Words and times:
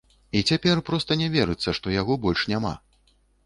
І 0.37 0.39
цяпер 0.53 0.81
проста 0.87 1.19
не 1.23 1.29
верыцца, 1.37 1.77
што 1.81 1.95
яго 2.01 2.21
больш 2.27 2.49
няма. 2.57 2.77